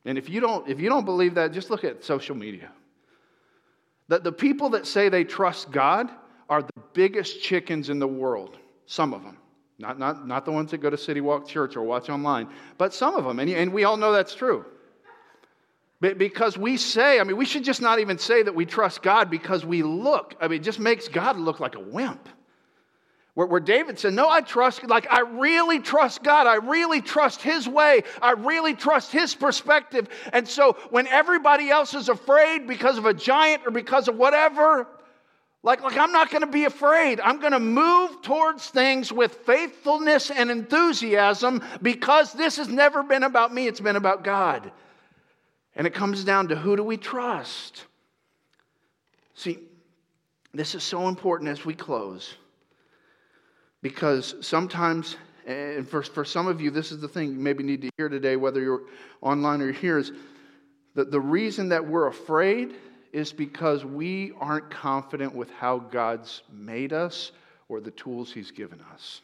[0.05, 2.71] And if you don't, if you don't believe that, just look at social media.
[4.07, 6.09] That the people that say they trust God
[6.49, 9.37] are the biggest chickens in the world, some of them.
[9.77, 12.47] Not, not, not the ones that go to City Walk Church or watch online,
[12.77, 13.39] but some of them.
[13.39, 14.65] And, and we all know that's true.
[15.99, 19.29] Because we say, I mean, we should just not even say that we trust God
[19.29, 22.29] because we look, I mean, it just makes God look like a wimp.
[23.35, 26.47] Where, where David said, No, I trust, like, I really trust God.
[26.47, 28.03] I really trust His way.
[28.21, 30.07] I really trust His perspective.
[30.33, 34.87] And so when everybody else is afraid because of a giant or because of whatever,
[35.63, 37.19] like, like I'm not going to be afraid.
[37.19, 43.23] I'm going to move towards things with faithfulness and enthusiasm because this has never been
[43.23, 44.71] about me, it's been about God.
[45.75, 47.83] And it comes down to who do we trust?
[49.33, 49.59] See,
[50.53, 52.35] this is so important as we close
[53.85, 55.15] because sometimes,
[55.45, 58.09] and for, for some of you, this is the thing you maybe need to hear
[58.09, 58.81] today, whether you're
[59.21, 60.11] online or here, is
[60.95, 62.73] that the reason that we're afraid
[63.13, 67.31] is because we aren't confident with how God's made us
[67.69, 69.21] or the tools He's given us.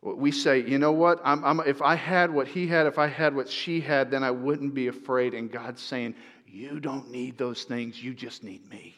[0.00, 1.20] We say, you know what?
[1.22, 4.24] I'm, I'm, if I had what he had, if I had what she had, then
[4.24, 5.34] I wouldn't be afraid.
[5.34, 6.16] And God's saying,
[6.48, 8.96] You don't need those things, you just need me.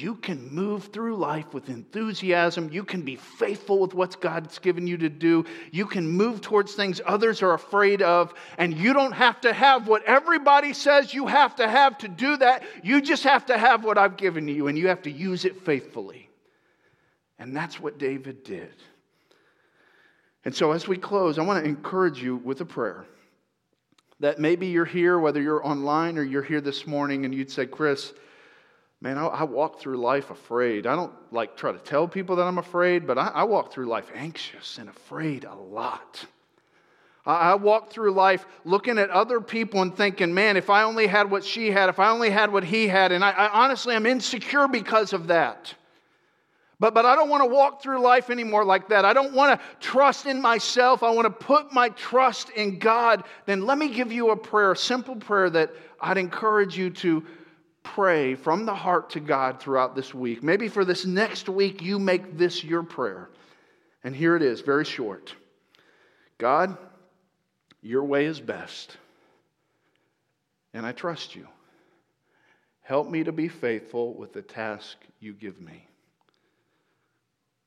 [0.00, 2.70] You can move through life with enthusiasm.
[2.70, 5.44] You can be faithful with what God's given you to do.
[5.72, 8.32] You can move towards things others are afraid of.
[8.58, 12.36] And you don't have to have what everybody says you have to have to do
[12.36, 12.62] that.
[12.84, 15.64] You just have to have what I've given you, and you have to use it
[15.64, 16.30] faithfully.
[17.40, 18.74] And that's what David did.
[20.44, 23.04] And so, as we close, I want to encourage you with a prayer
[24.20, 27.66] that maybe you're here, whether you're online or you're here this morning, and you'd say,
[27.66, 28.12] Chris,
[29.00, 30.86] man, I, I walk through life afraid.
[30.86, 33.86] I don't like try to tell people that I'm afraid, but I, I walk through
[33.86, 36.24] life anxious and afraid a lot.
[37.24, 41.06] I, I walk through life looking at other people and thinking, man, if I only
[41.06, 43.94] had what she had, if I only had what he had, and I, I honestly
[43.94, 45.74] am insecure because of that.
[46.80, 49.04] But, but I don't want to walk through life anymore like that.
[49.04, 51.02] I don't want to trust in myself.
[51.02, 53.24] I want to put my trust in God.
[53.46, 57.24] Then let me give you a prayer, a simple prayer that I'd encourage you to
[57.82, 60.42] pray from the heart to God throughout this week.
[60.42, 63.30] Maybe for this next week, you make this your prayer.
[64.04, 65.34] And here it is, very short
[66.38, 66.76] God,
[67.82, 68.96] your way is best,
[70.72, 71.48] and I trust you.
[72.80, 75.86] Help me to be faithful with the task you give me.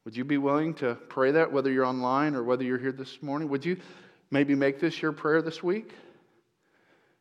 [0.04, 3.22] Would you be willing to pray that, whether you're online or whether you're here this
[3.22, 3.50] morning?
[3.50, 3.78] Would you
[4.32, 5.92] maybe make this your prayer this week?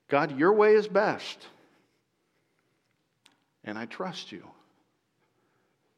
[0.09, 1.47] God, your way is best,
[3.65, 4.45] and I trust you.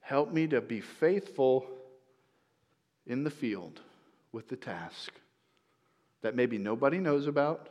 [0.00, 1.66] Help me to be faithful
[3.06, 3.80] in the field
[4.32, 5.12] with the task
[6.22, 7.68] that maybe nobody knows about,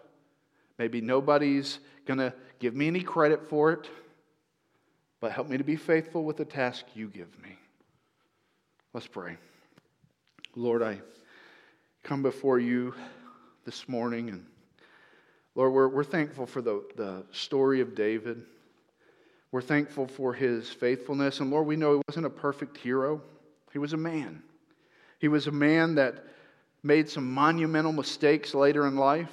[0.78, 3.90] maybe nobody's going to give me any credit for it,
[5.20, 7.58] but help me to be faithful with the task you give me.
[8.94, 9.38] Let's pray.
[10.56, 11.00] Lord, I
[12.04, 12.94] come before you
[13.64, 14.46] this morning, and
[15.56, 18.44] Lord, we're, we're thankful for the, the story of David.
[19.52, 21.40] We're thankful for his faithfulness.
[21.40, 23.22] And Lord, we know he wasn't a perfect hero,
[23.72, 24.44] he was a man.
[25.20, 26.26] He was a man that
[26.84, 29.32] made some monumental mistakes later in life.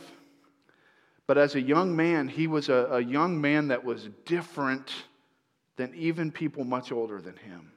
[1.27, 4.93] But as a young man, he was a, a young man that was different
[5.77, 7.73] than even people much older than him.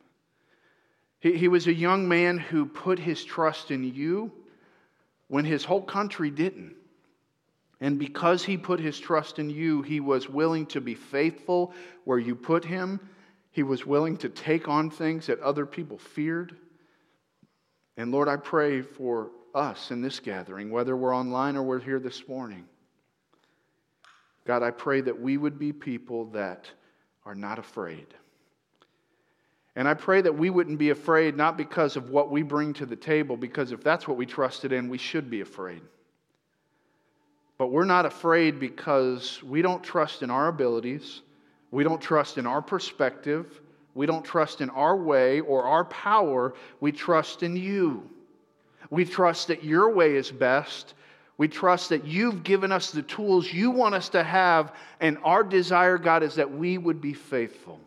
[1.19, 4.31] He, he was a young man who put his trust in you
[5.27, 6.75] when his whole country didn't.
[7.81, 11.73] And because he put his trust in you, he was willing to be faithful
[12.05, 12.99] where you put him.
[13.49, 16.55] He was willing to take on things that other people feared.
[17.97, 21.99] And Lord, I pray for us in this gathering, whether we're online or we're here
[21.99, 22.65] this morning.
[24.45, 26.69] God, I pray that we would be people that
[27.25, 28.07] are not afraid.
[29.75, 32.85] And I pray that we wouldn't be afraid, not because of what we bring to
[32.85, 35.81] the table, because if that's what we trusted in, we should be afraid.
[37.61, 41.21] But we're not afraid because we don't trust in our abilities,
[41.69, 43.61] we don't trust in our perspective,
[43.93, 48.09] we don't trust in our way or our power, we trust in you.
[48.89, 50.95] We trust that your way is best.
[51.37, 55.43] We trust that you've given us the tools you want us to have, and our
[55.43, 57.79] desire, God, is that we would be faithful.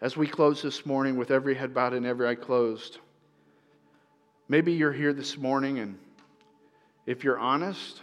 [0.00, 2.98] As we close this morning with every head bowed and every eye closed,
[4.48, 5.96] maybe you're here this morning and
[7.06, 8.00] if you're honest,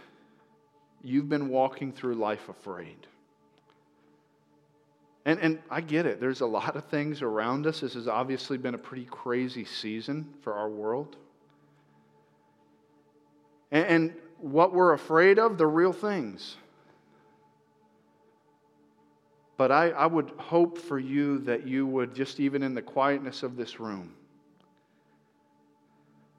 [1.02, 3.06] you've been walking through life afraid.
[5.24, 6.20] And, and I get it.
[6.20, 7.80] There's a lot of things around us.
[7.80, 11.16] This has obviously been a pretty crazy season for our world.
[13.70, 16.56] And, and what we're afraid of, the real things.
[19.56, 23.42] But I, I would hope for you that you would, just even in the quietness
[23.42, 24.14] of this room,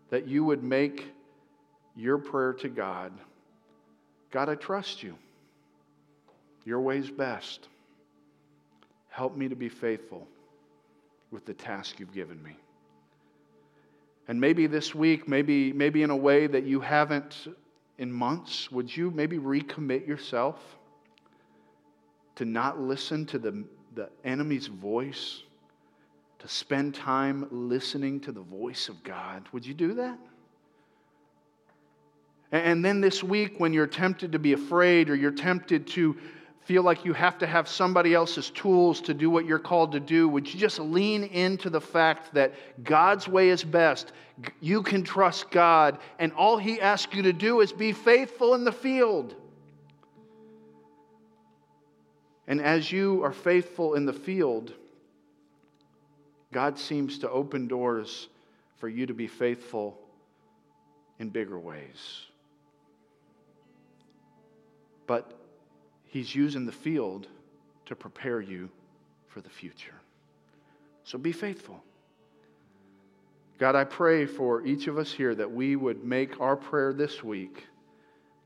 [0.09, 1.12] that you would make
[2.01, 3.11] your prayer to God
[4.31, 5.15] God, I trust you.
[6.65, 7.67] Your way's best.
[9.09, 10.25] Help me to be faithful
[11.31, 12.55] with the task you've given me.
[14.27, 17.47] And maybe this week, maybe, maybe in a way that you haven't
[17.97, 20.59] in months, would you maybe recommit yourself
[22.35, 23.63] to not listen to the,
[23.95, 25.43] the enemy's voice,
[26.39, 29.43] to spend time listening to the voice of God?
[29.51, 30.17] Would you do that?
[32.51, 36.17] And then this week, when you're tempted to be afraid or you're tempted to
[36.65, 39.99] feel like you have to have somebody else's tools to do what you're called to
[39.99, 44.11] do, would you just lean into the fact that God's way is best?
[44.59, 48.63] You can trust God, and all He asks you to do is be faithful in
[48.63, 49.35] the field.
[52.47, 54.73] And as you are faithful in the field,
[56.51, 58.27] God seems to open doors
[58.77, 59.97] for you to be faithful
[61.17, 62.25] in bigger ways.
[65.12, 65.30] But
[66.05, 67.28] He's using the field
[67.88, 68.70] to prepare you
[69.28, 69.99] for the future.
[71.03, 71.84] So be faithful.
[73.57, 77.22] God, I pray for each of us here that we would make our prayer this
[77.22, 77.66] week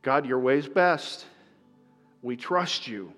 [0.02, 1.28] God, your way's best.
[2.24, 3.14] We trust you.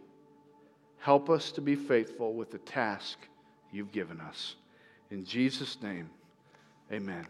[0.99, 3.17] Help us to be faithful with the task
[3.71, 4.57] you've given us.
[5.09, 6.09] In Jesus' name,
[6.91, 7.25] amen.